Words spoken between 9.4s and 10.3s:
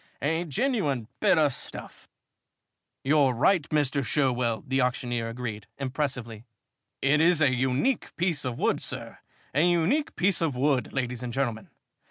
a unique